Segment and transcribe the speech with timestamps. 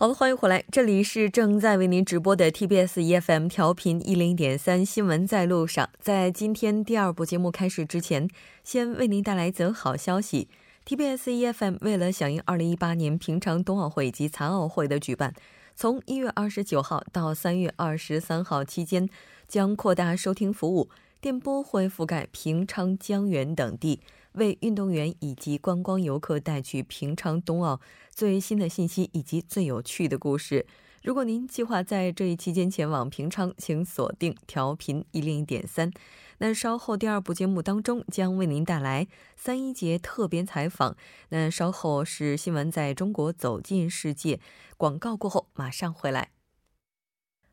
[0.00, 5.90] 好的，欢迎回来，这里是正在为您直播的 TBS EFM 调频一零点三新闻在路上。
[5.98, 8.30] 在今天第二部节目开始之前，
[8.62, 10.46] 先为您带来一则好消息
[10.86, 15.34] ：TBS EFM 为了响应二零一八年平昌冬奥会以及残奥会的举办，
[15.74, 19.10] 从一月二十九号到三月二十三号期间，
[19.48, 20.88] 将扩大收听服务，
[21.20, 23.98] 电波会覆盖平昌、江源等地。
[24.32, 30.66] 为运动员以及观光游客带去平昌冬奥最新的信息以及最有趣的故事。
[31.02, 35.90] 如果您计划在这一期间前往平昌，请锁定调频一零一点三。
[36.38, 40.96] 那稍后第二部节目当中将为您带来三一节特别采访。
[41.30, 44.40] 那稍后是新闻在中国走进世界，
[44.76, 46.37] 广告过后马上回来。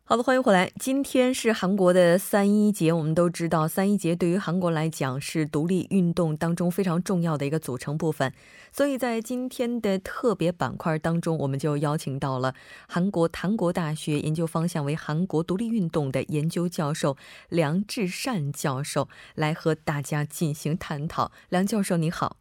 [0.07, 0.71] 好的，欢迎回来。
[0.79, 8.31] 今天是韩国的三一节，我们都知道，三一节对于韩国来讲是独立运动当中非常重要的一个组成部分。
[8.71, 12.53] 所以在今天的特别板块当中，我们就邀请到了
[12.87, 17.17] 韩国韩国大学研究方向为韩国独立运动的研究教授
[17.49, 21.31] 梁志善教授来和大家进行探讨。
[21.49, 22.37] 梁教授，你好。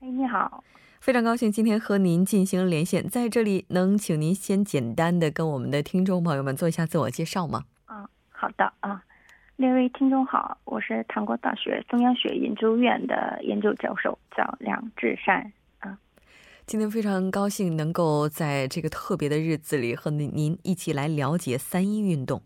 [0.00, 0.62] 哎，你好。
[1.00, 7.64] 非常高兴今天和您进行连线，在这里能请您先简单的跟我们的听众朋友们做一下自我介绍吗？
[7.86, 9.02] 啊，好的啊，
[9.56, 15.98] 各位听众好，我是韩国大学中央学研究院的研究教授，叫梁志善啊。
[16.66, 22.42] 今天非常高兴能够在这个特别的日子里和您您一起来了解三一运动。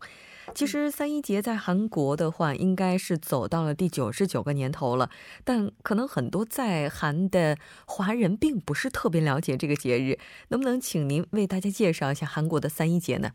[0.53, 5.09] 其实三一节在韩国的话，应该是走到了第九十九个年头了。
[5.43, 7.57] 但可能很多在韩的
[7.87, 10.17] 华人并不是特别了解这个节日，
[10.49, 13.31] 能不能请您为大家介绍一下韩国的三一节呢？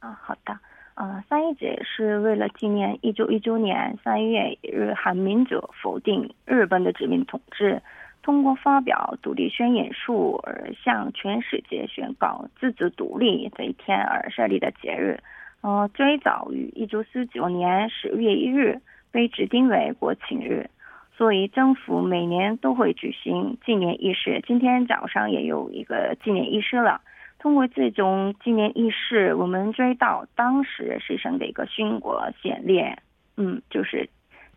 [0.00, 0.58] 啊，好的。
[0.94, 7.82] 呃，三一节是为了纪念一九一九年三月日韩民族否定日本的殖民统治，
[8.22, 15.22] 通过发表独立宣言书而向全世界宣告自主独立这一天而设立的节日。
[15.62, 18.80] 呃，最早于一九四九年十月一日
[19.10, 20.70] 被指定为国庆日，
[21.16, 24.42] 所以政府每年都会举行纪念仪式。
[24.46, 27.00] 今天早上也有一个纪念仪式了。
[27.38, 32.98] 通过这种纪念仪式，我们追悼当时牺牲的一个殉国先烈。
[33.36, 34.08] 嗯，就是，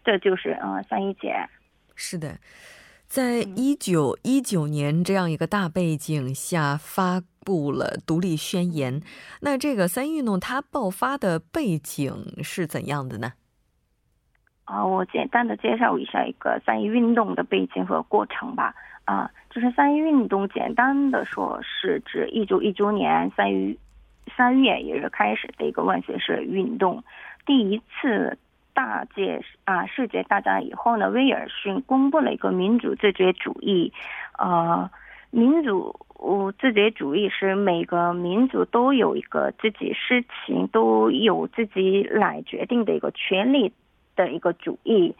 [0.03, 1.35] 这就是呃三一节。
[1.95, 2.37] 是的。
[3.05, 9.01] 在一九一九年这样一个大背景下发布了独立宣言，
[9.41, 12.13] 那这个三一运动它爆发的背景
[12.43, 13.33] 是怎样的呢？
[14.65, 18.73] 啊，我简单的介绍一下一个三一运动的背景和过程吧。
[19.05, 23.75] 啊，就是三一运动简单的说是指一九一九年三月
[24.37, 27.03] 三月一日开始的一个万岁式运动，
[27.45, 28.37] 第一次。
[28.71, 33.91] 大界啊，世界大战以后呢，威尔逊公布了一个民主自觉主义。
[34.37, 34.89] 呃，
[35.31, 35.95] 民主
[36.57, 43.71] 自觉主义是每个民族都有一个自己事情都有自己来决定的一个权利
[44.15, 45.15] 的一个主义。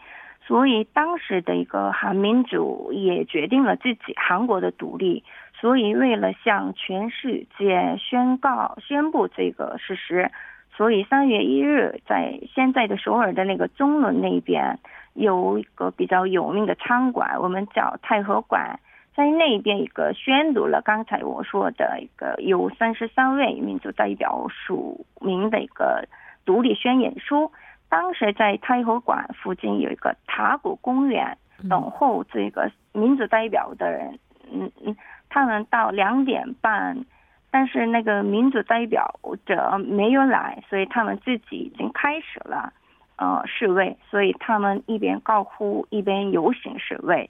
[0.46, 5.22] 所以当时的一个韩民主也决定了自己韩国的独立。
[5.60, 10.30] 所以为了向全世界宣告宣布这个事实。
[10.74, 14.78] 所以三月一日，在现在的首尔的那个中仑那边，
[15.12, 18.80] 有一个比较有名的餐馆，我们叫太和馆，
[19.14, 26.06] 在那边一个宣读了刚才我说的一个有三十三位民族代表署名的一个
[26.44, 27.50] 独立宣言书。
[27.88, 31.36] 当时在太和馆附近有一个塔古公园
[31.68, 34.18] 等候这个民族代表的人，
[34.52, 34.96] 嗯嗯，
[35.28, 37.04] 他们到两点半。
[37.52, 42.72] 但是那个民族代表者没有来，所以他们自己已经开始了，
[43.16, 43.96] 呃，示威。
[44.08, 47.28] 所以他们一边高呼，一边游行示威。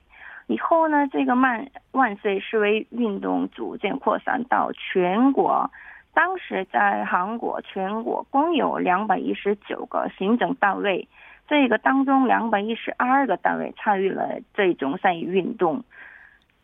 [0.51, 5.71] 以后呢，这个万万岁示威运动逐渐扩散到全国。
[6.13, 11.07] 当时在韩国全国共有两百一十九个行政单位，
[11.47, 15.85] 这个当中两百一十二个单位参与了这种三一运动。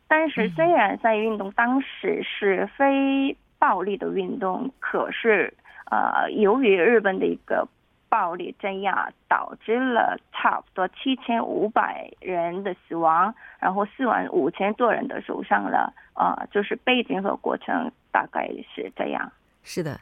[0.08, 5.54] 但是虽然三一运动当时是非暴力的运动，可是，
[5.92, 7.68] 呃，由于日本的一个
[8.08, 19.32] 暴力镇压，导致了差不多七千五百人的死亡，然后四万五千多人的受伤了，啊，就是背景和过程大概是这样。
[19.62, 20.00] 是的，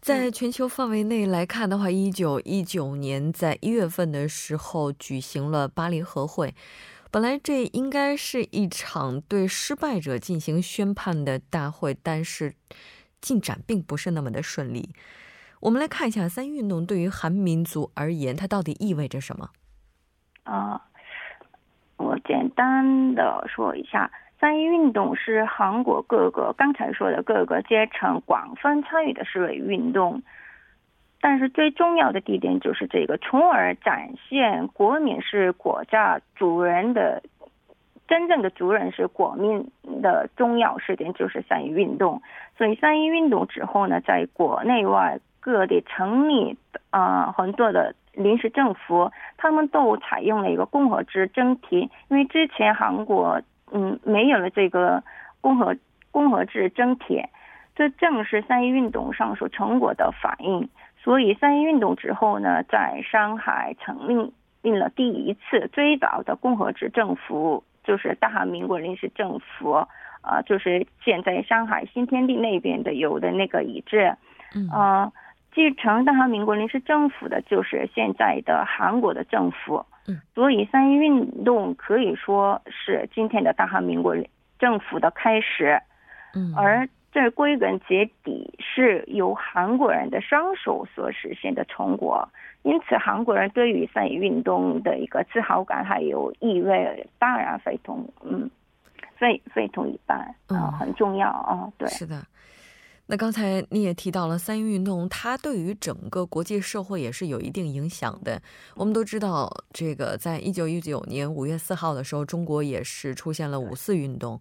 [0.00, 6.54] 在全球范围内来看的话，一九一九年在一月份的时候举行了巴黎和会。
[7.10, 12.52] 本来这应该是一场对失败者进行宣判的大会，但是
[13.22, 14.90] 进展并不是那么的顺利。
[15.60, 19.48] 我们来看一下三一运动对于韩民族而言，它到底意味着什么？
[20.44, 20.80] 啊，
[21.96, 24.10] 我简单的说一下，
[24.40, 30.22] 三一运动是韩国各个刚才说的各个阶层广泛参与的示威运动。
[31.20, 37.20] 但是最重要的地点就是这个，从而展现国民是国家主人的
[38.06, 39.68] 真正的主人是国民
[40.00, 42.22] 的重要事件，就是三一运动。
[42.56, 45.18] 所以三一运动之后呢，在国内外
[45.52, 46.58] 各地成立
[46.90, 53.40] 啊很多的临时政府，他们都采用了一个共和制政体，因为之前韩国
[53.72, 55.02] 嗯没有了这个
[55.40, 55.74] 共和
[56.10, 57.22] 共和制政体，
[57.74, 60.68] 这正是三一运动上述成果的反映。
[61.02, 69.86] 所以三一运动之后呢，在上海成立立了第一次最早的共和制政府，就是大韩民国临时政府，
[70.20, 74.14] 啊，就是现在上海新天地那边的有的那个遗址，
[74.72, 75.10] 啊，
[75.58, 84.16] 继承大韩民国临时政府的就是现在的韩国的政府，嗯所以三一运动可以说是今天的大韩民国
[84.60, 85.80] 政府的开始，
[86.34, 86.88] 嗯而。
[87.10, 92.28] 这归根结底是由韩国人的双手所实现的成果，
[92.62, 98.48] 因此韩国人对于三一运动的一个自豪感还有意味，当然非同嗯，
[99.16, 100.18] 非非同一般
[100.48, 102.22] 啊，很重要啊，对，是的。
[103.10, 108.38] 那刚才你也提到了三一运动，它对于整个国际社会也是有一定影响的。
[108.76, 114.38] 我们都知道，这个在一九一九年五月四号的时候，中国也是出现了五四运动。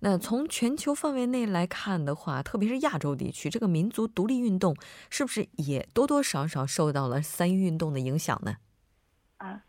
[0.00, 4.74] 那从全球范围内来看的话，特别是亚洲地区，这个民族独立运动
[5.10, 8.54] 是不是也多多少少受到了三一运动的影响呢？
[9.36, 9.60] 啊，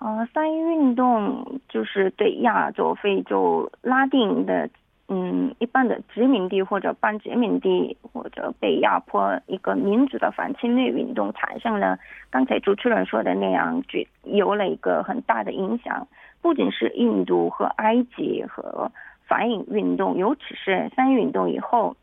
[0.00, 4.68] 呃，三一运动就是对亚洲、非洲、拉丁的。
[5.14, 11.98] 嗯，一般的殖民地或者半殖民地或者被压迫一个民族的反侵略运动产生了，
[12.30, 16.08] 刚才主持人说的那样，就有了一个很大的影响。
[16.40, 18.90] 不仅是印度和埃及和
[19.26, 21.94] 反影运动，尤其是三运动以后，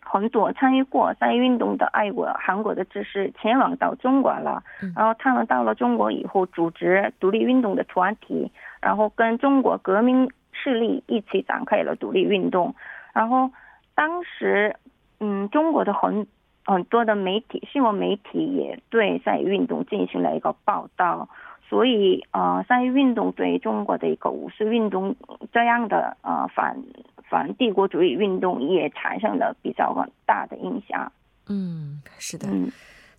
[0.00, 4.62] 很多参与过三运动的爱国韩国的知识前往到中国了，
[4.96, 8.50] 然后他们到了中国以后，组织独立运动的团体，
[8.80, 10.30] 然后跟中国革命。
[10.64, 12.74] 势力一起展开了独立运动，
[13.12, 13.50] 然后
[13.94, 14.74] 当时，
[15.20, 16.26] 嗯，中国的很
[16.64, 21.28] 很多的媒体、新闻媒体也对三一运动进行了一个报道，
[21.68, 25.14] 所以，呃，三一运动对中国的一个五四运动
[25.52, 26.82] 这样的呃反
[27.28, 31.12] 反帝国主义运动也产生了比较大的影响。
[31.48, 32.48] 嗯，是的。
[32.50, 32.72] 嗯。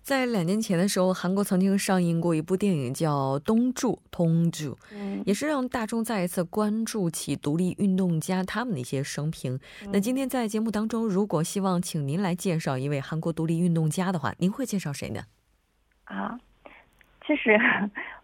[0.06, 4.78] 在两年前的时候，韩国曾经上映过一部电影叫《东柱》，东柱，
[5.24, 9.58] 也是让大众再一次关注起独立运动家他们的一些生平。
[9.92, 15.22] 那今天在节目当中，如果希望请您来介绍一位韩国独立运动家的话，您会介绍谁呢？
[16.04, 16.38] 啊，
[17.26, 17.58] 其实，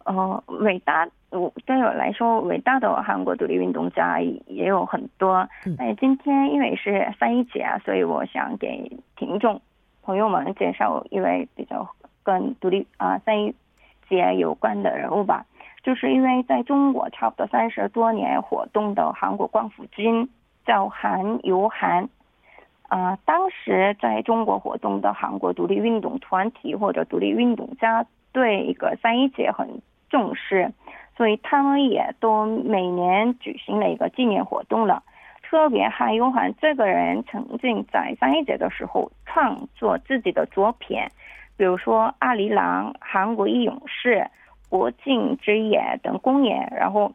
[0.05, 5.45] 呃，伟大，我对我来说，伟大的韩国独立运动家也有很多。
[5.77, 9.61] 但今天因为是三一节啊，所以我想给听众。
[10.03, 11.89] 朋友们介绍一位比较
[12.25, 13.55] 跟独立啊三一
[14.09, 15.47] 节有关的人物吧，
[15.83, 20.29] 就是因为在中国差不多三十多年活动的韩国光复军，
[20.67, 22.09] 叫韩游韩，
[22.89, 30.73] 啊，当时在中国活动的韩国独立运动团体或者独立运动家对一个三一节很重视，
[31.17, 35.05] 所以他们也都每年举行了一个纪念活动了。
[35.53, 40.99] 特别韩永涵这个人曾经在三一节的时候创作自己的作品，
[41.59, 44.15] 比如说《阿里郎》《韩国义勇士》
[44.71, 47.13] 《国境之夜》等公演，然后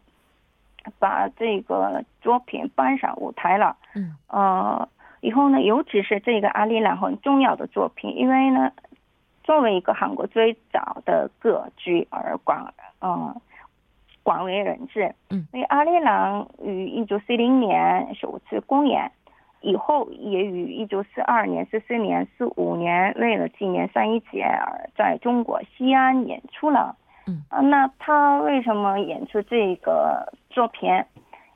[0.99, 3.75] 把这个作品搬上舞台了。
[3.95, 4.87] 嗯，呃，
[5.21, 8.71] 以后呢，尤其是这个《阿里郎》很重要的作品，因为呢，
[9.43, 13.33] 作为一个韩国最早的歌剧而广，嗯。
[14.27, 15.15] 广为人知。
[15.29, 19.09] 嗯，所以阿里郎于一九四零年首次公演，
[19.61, 26.97] 以后也于一九四二年、四四年、四五年为了纪念三一节而在中国西安演出了。
[27.25, 30.91] 嗯，啊，那他为什么演出这个作品？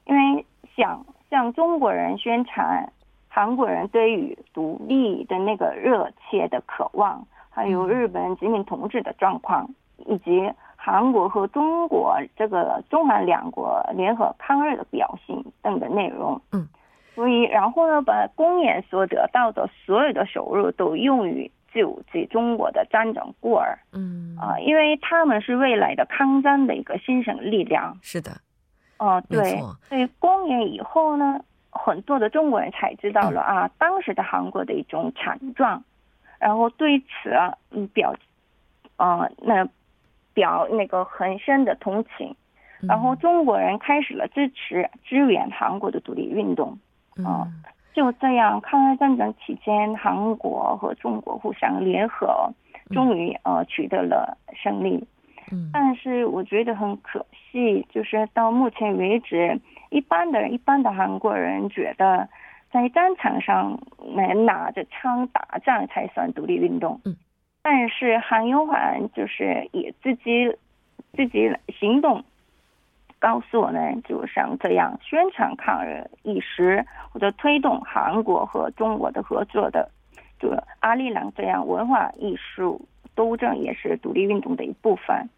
[0.05, 2.89] 因为想向中国人宣传
[3.27, 9.67] 韩国人对于独立的那个热切的渴望，还有日本殖民统治的状况，
[10.05, 10.49] 以及。
[10.83, 16.67] 韩国和中国这个中韩两国联合抗日的表现等的内容，嗯，
[17.13, 24.35] 所以然后呢，把公演所得到的所有的收入都用于救济中国的战争孤儿，嗯。
[24.41, 27.95] 啊，因为他们是未来的抗战的一个新生力量。
[28.01, 28.31] 是的，
[28.97, 35.83] 哦，对，所以公演以后呢，很多的中国人才知道了啊，当时的韩国的一种惨状，
[36.39, 38.15] 然后对此啊，嗯，表，
[38.97, 39.67] 呃，那
[40.41, 42.35] 表那个很深的同情，
[42.89, 46.75] 然后中国人开始了支持支援韩国的独立运动，
[47.17, 47.45] 嗯，
[47.93, 52.51] 就这样，抗日战争期间，韩国和中国互相联合，
[52.89, 55.07] 终于呃取得了胜利。
[55.71, 59.59] 但是我觉得很可惜，就是到目前为止，
[59.91, 62.27] 一般的人、一般的韩国人觉得，
[62.71, 63.77] 在战场上
[64.15, 66.99] 能拿着枪打仗才算独立运动。
[67.05, 67.15] 嗯，
[67.61, 70.55] 但是韩永环就是以自己
[71.13, 72.23] 自己行动
[73.19, 79.89] 告诉我们，就像这样宣传抗日意识，或者推动韩国和中国的合作的，
[80.39, 80.49] 就
[80.79, 82.85] 阿里郎这样文化艺术。
[83.13, 85.29] 斗争也是独立运动的一部分，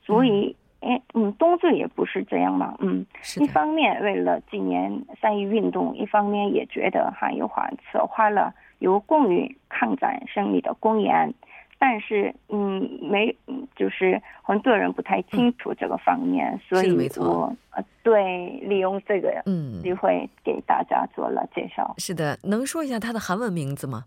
[0.00, 3.04] 所以，哎，嗯，冬至也不是这样嘛，嗯，
[3.40, 11.34] 一方面为了纪念三一运动，一方面也觉得韩有华策划了有功于抗战胜利的公演，
[11.78, 13.36] 但是，嗯，没，
[13.76, 19.82] 就是很多人不太清楚这个方面，所以我呃，对，利用这个嗯。
[19.82, 21.94] 机会给大家做了介绍。
[21.98, 24.06] 是的，能说一下他的韩文名字吗？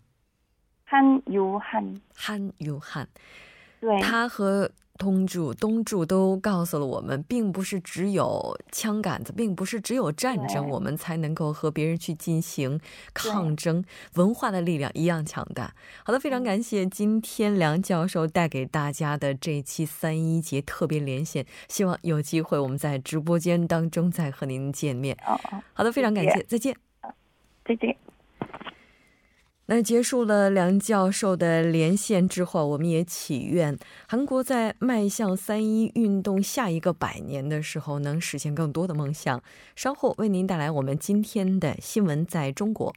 [0.84, 3.06] 韩有汉，韩有汉，
[3.80, 4.68] 对，他和
[5.00, 12.78] 东柱、东柱都告诉了我们，并不是只有枪杆子，并不是只有战争，我们才能够和别人去进行
[13.14, 13.82] 抗争。
[14.16, 15.74] 文化的力量一样强大。
[16.04, 25.16] 好的，非常感谢今天梁教授带给大家的这一期三一节特别连线，希望有机会我们在直播间当中再和您见面。
[25.72, 26.76] 好的，非常感谢，再见。
[27.64, 27.96] 再见。
[29.72, 39.40] 那结束了梁教授的连线之后，我们也祈愿韩国在迈向三一运动下一个百年的时候，能实现更多的梦想。
[39.76, 42.92] 稍后为您带来我们今天的新闻在中国。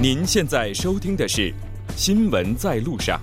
[0.00, 1.50] 您现在收听的是
[1.96, 3.20] 《新闻在路上》。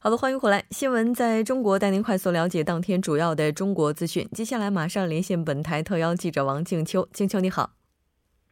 [0.00, 0.64] 好的，欢迎回来。
[0.70, 4.28] 新闻在中国带您快速了解当天主要的中国资讯。
[4.30, 7.08] 接下来马上连线本台特邀记者王静秋。
[7.12, 7.70] 静秋你好，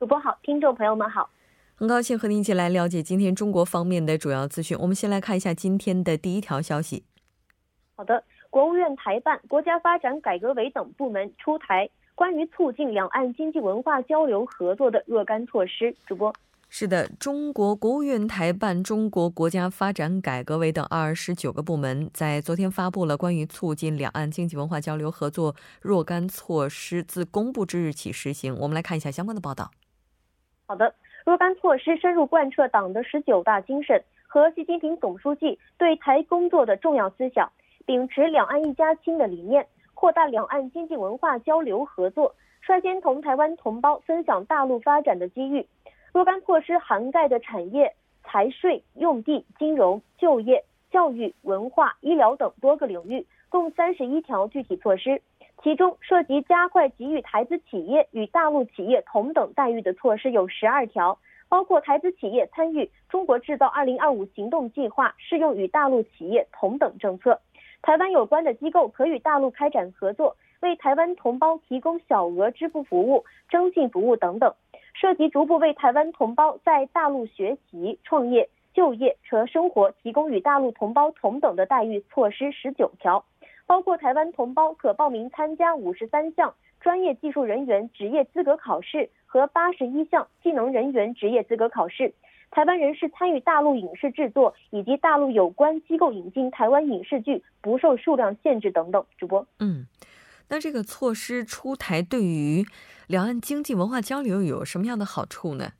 [0.00, 1.30] 主播好，听众朋友们好，
[1.76, 4.76] 很高兴和您一起来了解今天中国方面的主要资讯。
[4.80, 7.04] 我们先来看一下今天的第一条消息。
[7.94, 15.94] 好的，国务院台办、国家发展改革委等部门出台关于促进两岸经济文化交流合作的若干措施。
[16.08, 16.34] 主播。
[16.78, 28.54] 是的，中国国务院台办、中国国家发展改革委等二十九个部门在昨天发布了关于促进两岸经济文化交流合作若干措施，自公布之日起实行。
[28.58, 29.70] 我们来看一下相关的报道。
[30.66, 37.50] 好的，若干措施深入贯彻党的十九大精神和习近平总书记对台工作的重要思想，
[37.86, 45.66] 秉持两岸一家亲的理念，扩大两岸经济文化交流合作，率先同台湾同胞分享大陆发展的机遇。
[46.16, 47.94] 若干措施涵盖的产业、
[48.24, 55.20] 财税、用地、金融、就业、教育、文化、医疗等多个领域，共三十一条具体措施。
[55.62, 61.18] 其中涉及加快给予台资企业与大陆企业同等待遇的措施有十二条，
[61.50, 67.34] 包括台资企业参与“中国制造 2025” 行动计划适用与大陆企业同等政策；
[67.82, 74.54] 台湾有关的机构可与大陆开展合作，为台湾同胞提供小额支付服务、征信服务等等。
[74.98, 83.22] 涉及逐步为台湾同胞在大陆学习、创业、就业和生活提供与大陆同胞同等的待遇措施十九条，
[83.66, 92.14] 包括台湾同胞可报名参加五十三项专业技术人员职业资格考试和八十一项技能人员职业资格考试，
[92.50, 99.04] 台湾人士参与大陆影视制作以及大陆有关机构引进台湾影视剧不受数量限制等等。
[99.18, 99.86] 主播，嗯，
[100.48, 102.64] 那这个措施出台对于。
[103.08, 105.74] 两岸经济文化交流有什么样的好处呢？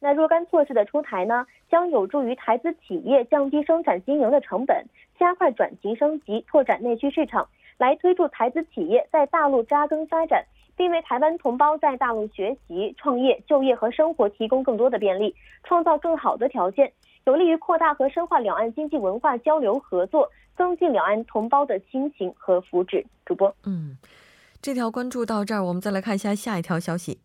[0.00, 4.84] 那若干措施的出台呢，将有助于台资企业降低生产经营的成本，
[5.16, 7.48] 加快转型升级，拓展内需市场，
[7.78, 10.44] 来推助台资企业在大陆扎根发展，
[10.76, 16.92] 并为台湾同胞在大陆学习、创业、就业和生活提供更多的便利，创造更好的条件，
[17.24, 23.04] 有利于扩大和深化两岸经济文化交流合作，增进两岸同胞的亲情和福祉。
[23.24, 23.96] 主播，嗯。
[24.60, 27.18] 这条关注到这儿，我们再来看一下下一条消息。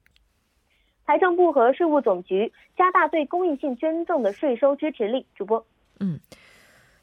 [1.05, 5.23] 财政部和税务总局加大对公益性捐赠的税收支持力。
[5.35, 5.63] 主播，
[5.99, 6.19] 嗯，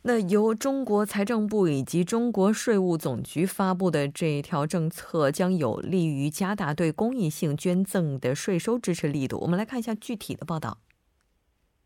[0.02, 9.38] 那由中国财政部以及中国税务总局发布的这一条政策，将有利于加大对公益性捐赠的税收支持力度。
[9.38, 10.78] 我们来看一下具体的报道。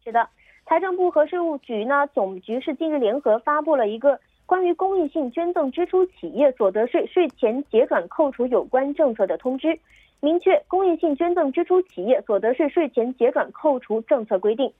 [0.03, 0.27] 是的，
[0.65, 9.79] 财政部和税务局呢总局是近日联合发布了一个关于公益性捐赠支出企业所得税税前结转扣除有关政策的通知，
[10.21, 14.73] 明确公益性捐赠支出企业所得税税前结转扣除政策规定。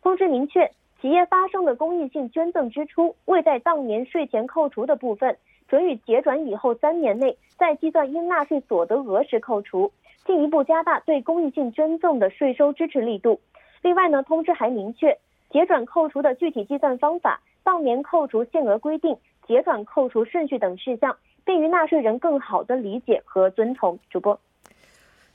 [0.00, 9.90] 通知明确，企业发生的公益性捐赠支出未在当年税前扣除的部分，准予结转以后三年内在计算应纳税所得额时扣除，
[10.24, 13.40] 进一步加大对公益性捐赠的税收支持力度。
[13.82, 15.18] 另外呢，通知还明确
[15.50, 23.98] 结转扣除的具体计算方法、当年扣除限额规定、结转扣除顺序等事项，便于纳税人更好的理解和遵从。
[24.08, 24.38] 主播，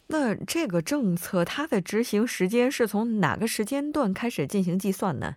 [0.08, 5.36] 那这个政策它的执行时间是从哪个时间段开始进行计算呢？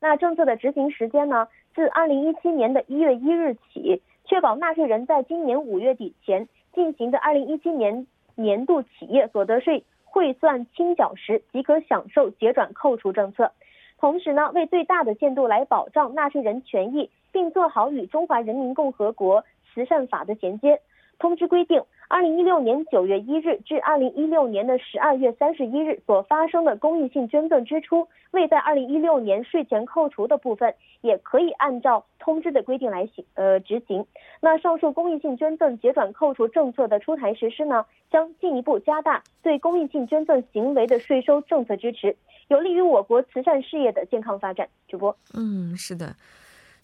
[0.00, 9.84] 那政策的执行时间呢，自二零一七年的一月一日起，确保纳税人在今年五月底前进行的二零一七年年度企业所得税。
[10.12, 13.52] 汇算清缴时即可享受结转扣除政策，
[14.00, 20.80] 同时呢，为最大的限度来保障纳税人权益，并做好与中华人民共和国慈善法的衔接。
[21.18, 34.04] 通知规定，二零一六年九月一日至二零一六年的十二月三十一日所发生的公益性捐赠支出，未在二零一六年税前扣除的部分，也可以按照通知的规定来行呃执行。
[34.40, 42.16] 那上述公益性捐赠结转扣除政策的出台实施呢，将进一步加大对公益性捐赠行为的税收政策支持，
[42.48, 44.68] 有利于我国慈善事业的健康发展。
[44.88, 46.12] 主播，嗯，是的。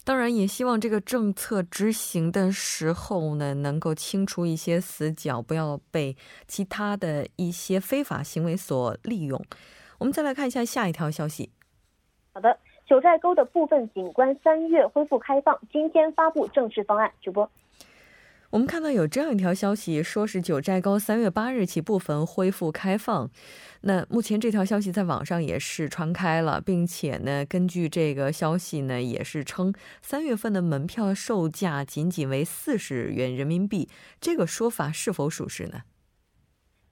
[0.07, 6.15] 当然，也希望这个政策执行的时候呢，能够清除一些死角，不要被
[6.47, 9.43] 其他的一些非法行为所利用。
[9.97, 11.51] 我们再来看一下下一条消息。
[12.31, 17.11] 好的，九寨沟的部分景观三月恢复开放，今天发布正式方案。
[17.21, 17.51] 主播。
[18.49, 23.29] 我们看到有这样一条消息，说是九寨沟三月八日起部分恢复开放。
[23.81, 33.89] 那目前这条消息在网上也是传开了，并且呢，根据这个消息呢，也是称三月份的门票售价仅仅为四十元人民币。
[34.21, 35.81] 这个说法是否属实呢？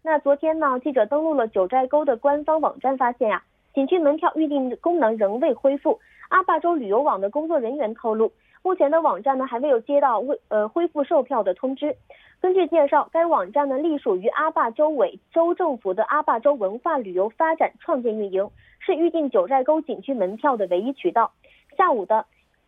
[0.02, 3.42] 那昨天呢，记者登录了九寨沟的官方网站，发现呀，
[3.74, 5.98] 景区门票预订功能仍未恢复。
[6.28, 8.30] 阿坝州旅游网的工作人员透露。
[8.66, 11.96] 目前的网站呢还没有接到未呃恢复售票的通知。
[12.42, 18.50] 根据介绍，该网站呢隶属于阿坝州委州政府的阿坝州文化旅游发展创建运营，
[18.80, 21.32] 是预订九寨沟景区门票的唯一渠道。
[21.78, 22.26] 下午的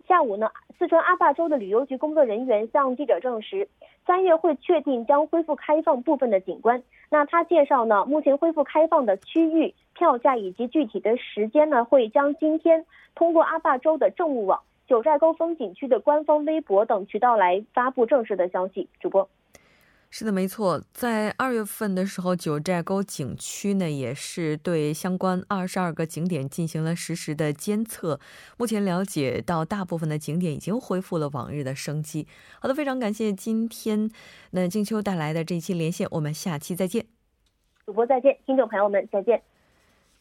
[0.07, 3.67] 下午呢，四川阿坝州的旅游局工作人员向记者证实，
[4.05, 6.83] 三月会确定将恢复开放部分的景观。
[7.10, 14.62] 那他介绍呢，目前恢复开放的区域、票价以及具体的时间呢，会将今天通过阿坝州的政务网。
[14.88, 18.88] 九寨沟风景区的官方微博等渠道来发布正式的消息。
[19.02, 19.30] 主播，
[20.10, 28.21] 是的，没错，在二月份的时候，九寨沟景区呢也是对相关二十二个景点进行了实时的监测。
[28.58, 32.26] 目前了解到，大部分的景点已经恢复了往日的生机。
[32.62, 34.10] 好的，非常感谢今天
[34.52, 37.06] 那静秋带来的这一期连线，我们下期再见。
[37.86, 39.43] 主播再见，听众朋友们再见。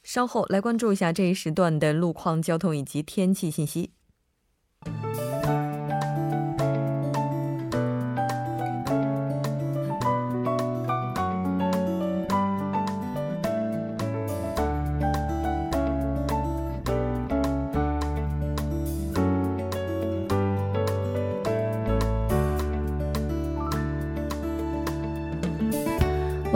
[0.03, 3.91] 稍后来关注一下这一时段的路况、交通以及天气信息。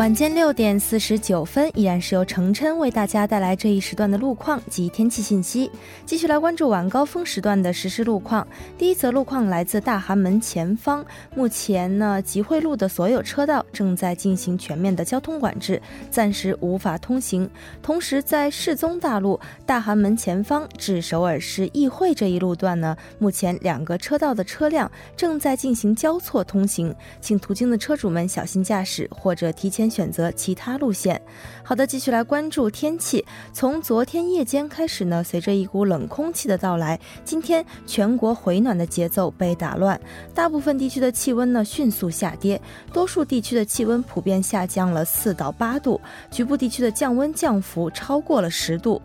[0.00, 5.70] 晚间六点四十九分，依然是由程琛为大家带来这一时段的路况及天气信息。
[6.06, 8.48] 继续来关注晚高峰时段的实时路况。
[8.78, 11.04] 第一则路况来自大韩门前方，
[11.36, 15.78] 目前呢，集会路的所有车道正在进行全面的交通管制，
[16.10, 17.46] 暂时无法通行。
[17.82, 29.89] 同时，在世宗大路大韩门前方至首尔市议会这一路段呢，目前两个车道的车辆正在进行交错通行，请途经的车主们小心驾驶或者提前。
[29.90, 31.20] 选择其他路线。
[31.64, 33.24] 好的，继续来关注天气。
[33.52, 40.00] 从昨天夜间开始呢，随着一股冷空气的到来，今天全国回暖的节奏被打乱，
[40.34, 42.60] 大部分地区的气温呢迅速下跌，
[42.92, 46.00] 多数地区的气温普遍下降了四到八度，
[46.30, 49.00] 局部地区的降温降幅超过了十度。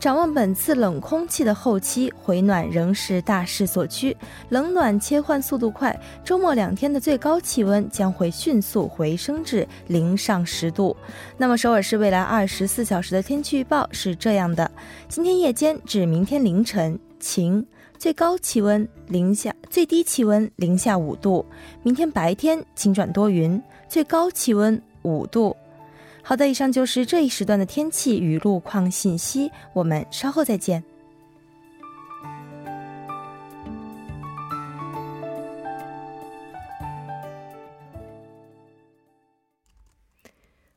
[0.00, 4.16] 展望本次冷空气的后期回暖仍是大势所趋，
[4.48, 10.96] 冷暖切换速度快，周末两天的最高气温将会迅速回升至零上十度。
[11.36, 14.70] 那么首尔市未来二十四小时的天气预报是这样的：
[15.06, 17.62] 今天夜间至明天凌晨晴，
[17.98, 21.44] 最高气温零下，最低气温零下五度；
[21.82, 25.54] 明天白天晴转多云，最高气温五度。
[26.22, 30.82] 好的，以上就是这一时段的天气与路况信息，我们稍后再见。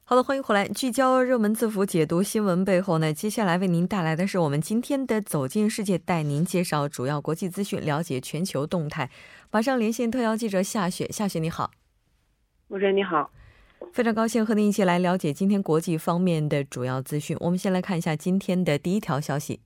[0.06, 3.12] 好的，欢迎回来，聚焦热门字符，解读新闻背后呢。
[3.12, 9.10] 接下来为您带来的是我们今天的《走进世界》，带您介绍主要国际资讯，了解全球动态。
[9.50, 11.72] 马上连线特邀记者夏雪，夏雪你好，
[12.70, 13.32] 主持人你好，
[13.92, 17.36] 非常高兴和您一起来了解今天国际方面的主要资讯。
[17.40, 19.60] 我们先来看一下今天的第一条消息。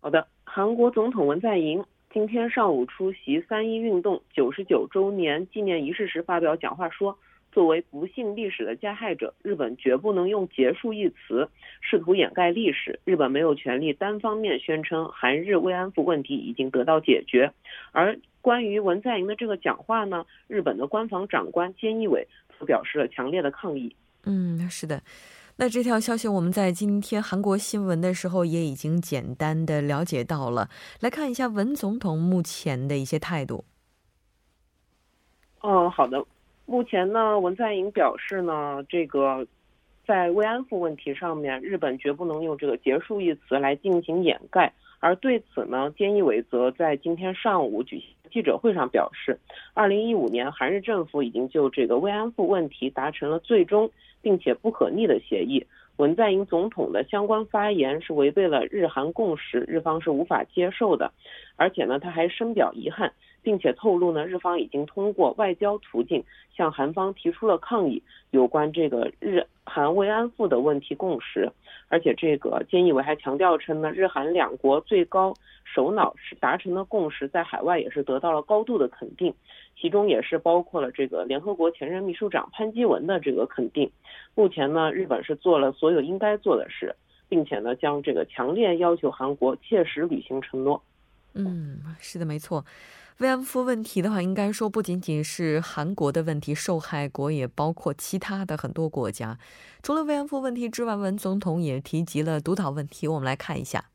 [0.00, 7.18] 好的，韩国总统文在寅今天上午出席三一运动九十九周年纪念仪式时发表讲话说。
[7.50, 11.48] 作为不幸历史的加害者，日本绝不能用“结束”一词
[11.80, 13.00] 试图掩盖历史。
[13.04, 17.50] 日本没有权利单方面宣称韩日慰安妇问题已经得到解决。
[17.90, 22.26] 而关于文在寅的这个讲话呢，日本的官房长官菅义伟
[22.58, 23.94] 则表示了强烈的抗议。
[24.24, 25.02] 嗯，是的。
[25.58, 30.70] 那这条消息我们在今天韩国新闻的时候也已经简单的了解到了。
[31.00, 33.64] 来看一下文总统目前的一些态度。
[35.60, 36.24] 哦，好的。
[36.64, 39.46] 目前呢，文在寅表示呢，这个
[40.06, 44.72] 在慰安妇问题上面，日本绝不能用这个“结束”一词来进行掩盖。
[45.00, 49.38] 而对此呢，菅义伟则在今天上午举行记者会上表示，
[49.74, 53.90] 二零一五年韩日政府已经就这个慰安妇问题达成了最终
[54.22, 55.66] 并且不可逆的协议。
[55.96, 61.10] 文在寅总统的相关发言是违背了日韩共识，日方是无法接受的。
[61.56, 63.12] 而且呢，他还深表遗憾。
[63.40, 66.22] 并且透露呢，日方已经通过外交途径
[66.54, 71.50] 向韩方提出了抗议，有关这个日韩慰安妇的问题共识。
[71.88, 79.34] 而且这个菅义伟还强调称呢，日韩两国最高首脑是达成的共识，在海外也是得到了高度的肯定，
[79.74, 83.90] 其中也是包括了这个联合国前任秘书长潘基文的这个肯定。
[84.34, 86.94] 目前呢，日本是做了所有应该做的事，
[87.28, 90.82] 并且呢，将这个强烈要求韩国切实履行承诺。
[91.34, 92.64] 嗯，是的，没错。
[93.18, 99.36] 慰安妇问题的话，应该说不仅仅是韩国的问题，受害国也包括其他的很多国家。
[99.82, 103.08] 除了慰安妇问题之外，文总统也提及了独岛问题。
[103.08, 103.86] 我们来看一下。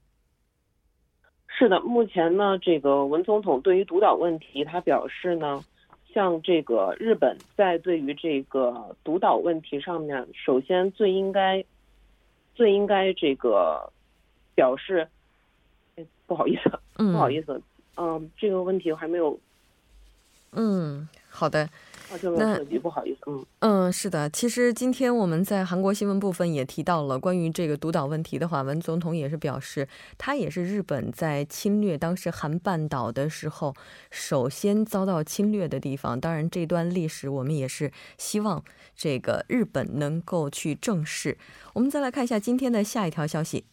[1.48, 5.64] 是的，目前呢，这个文总统对于独岛问题，他表示呢，
[6.14, 11.64] 像这个日本在对于这个独岛问题上面，首先最应该
[12.56, 13.90] 最应该这个
[14.54, 15.08] 表示，
[16.28, 17.62] 不好意思，不好意思。
[18.38, 19.40] 这个问题我还没有。
[20.52, 21.70] 嗯，好的。
[22.38, 24.30] 那不好意思，嗯嗯，是的。
[24.30, 33.74] 其实今天我们在韩国新闻部分也提到了关于这个独岛问题的话，文总统也是表示，他也是日本在侵略当时韩半岛的时候
[34.12, 36.20] 首先遭到侵略的地方。
[36.20, 38.64] 当然，这段历史我们也是希望
[38.96, 41.36] 这个日本能够去正视。
[41.74, 43.66] 我们再来看一下今天的下一条消息。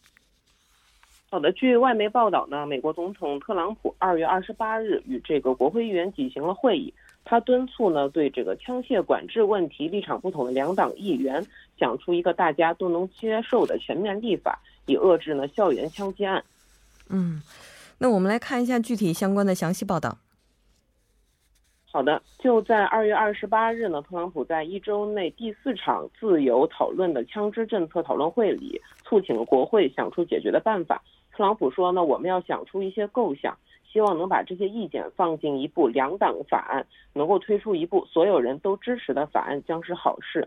[1.33, 6.93] 好的，据外媒报道呢，美国总统特朗普二月二十八日与这个国会议员举行了会议，
[7.25, 11.47] 他敦促呢对这个枪械管制问题立场不同的两党议员
[11.79, 16.43] 想出一个大家都能接受的全面立法，以遏制呢校园枪击案。
[17.09, 17.41] 嗯，
[17.99, 20.19] 那我们来看一下具体相关的详细报道。
[21.93, 31.01] 好的，就在二月二十八日呢，特朗普在一周内第四场自由讨论的枪支政策讨论会里，促请了国会想出解决的办法。
[31.41, 33.57] 特朗普说呢，我们要想出一些构想，
[33.91, 40.47] 希望能把这些意见放进一部两党法案，能够推出一部所有人都支持的法案，将是好事。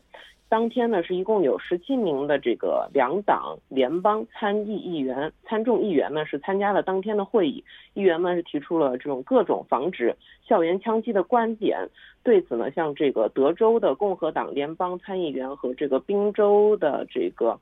[0.50, 7.64] 当天呢，是一共有十七名的这个两党联邦参议议员、参众议员呢，是参加了当天的会议。
[7.96, 10.16] 议员们是提出了这种各种防止
[10.48, 11.90] 校园枪击的观点。
[12.22, 17.60] 对此呢，像这个德州的共和党联邦参议员和这个宾州的这个。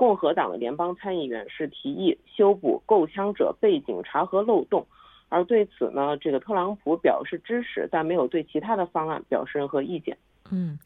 [0.00, 4.86] 共和党的联邦参议员是提议修补购枪者背景查核漏洞，
[5.28, 10.16] 而对此呢，这个特朗普表示支持，但没有对其他的方案表示任何意见。
[10.50, 10.78] 嗯，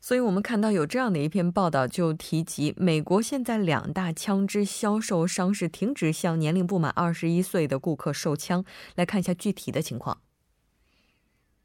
[0.00, 8.64] 所以我们看到有这样的一篇报道，就提及美国现在两大枪支销售商是停止向年龄不满二十一岁的顾客售枪。
[8.96, 10.16] 来看一下具体的情况。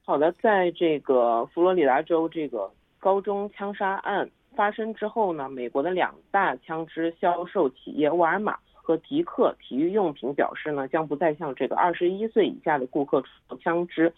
[0.04, 2.70] 好的，在这个佛罗里达州这个
[3.00, 4.30] 高中枪杀案。
[4.54, 14.14] 发生之后呢，美国的两大枪支销售企业沃尔玛和迪克体育用品表示呢，将不再向这个二十一岁以下的顾客出售枪支。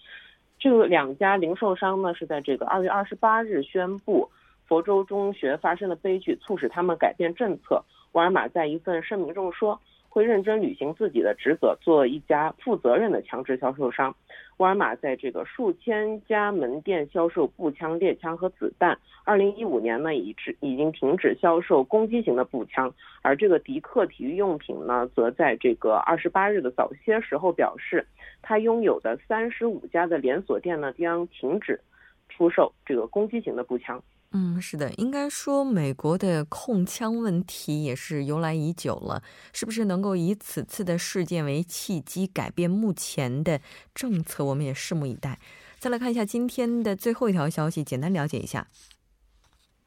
[0.58, 4.30] 这两家零售商呢，是在这个二月二十八日宣布
[4.66, 7.84] 佛州中学发生的悲剧，促使他们改变政策。
[8.14, 14.16] 沃尔玛在一份声明中说，会认真履行自己的职责，做一家负责任的枪支销售商。
[14.58, 18.98] 沃尔玛在这个数千家门店销售步枪、猎枪和子弹。
[19.26, 22.94] 二零一五年呢，已止已经停止销售攻击型的步枪。
[23.22, 28.08] 而这个迪克体育用品呢，则在这个二十八日的早些时候表示，
[28.42, 31.82] 他拥有的三十五家的连锁店呢，将停止
[32.30, 34.02] 出售这个攻击型的步枪。
[34.32, 43.62] 嗯，是的，应该说美国的控枪问题也是由来已久了，是不是能够以此次的事件为契机改变目前的
[43.94, 44.44] 政策？
[44.44, 45.40] 我们也拭目以待。
[45.80, 48.68] 再来看一下今天的最后一条消息，简单了解一下。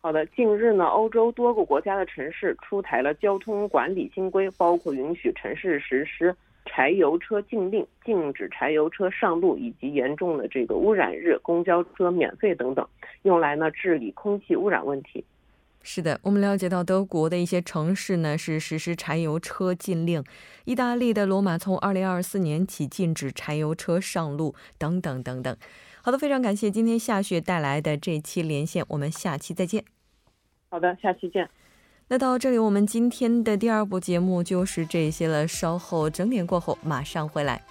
[0.01, 6.35] 好的，近日呢，欧洲多个国家的城市出台了交通管理新规，包括允许城市实施。
[6.71, 12.87] 柴油车禁令、禁止柴油车上路，以及严重的这个污染日公交车免费等等，
[13.23, 15.25] 用来呢治理空气污染问题。
[15.83, 20.23] 是的，我们了解到德国的一些城市呢是实施柴油车禁令，
[20.65, 25.57] 意大利的罗马从二零二四年起禁止柴油车上路等等等等。
[26.03, 29.85] 好的，非常感谢今天夏雪带来的这期连线，我们下期再见。
[30.69, 31.49] 好的，下期见。
[32.09, 35.47] 那到这里，我们今天的第二部节目就是这些了。
[35.47, 37.63] 稍后整点过后，马上回来。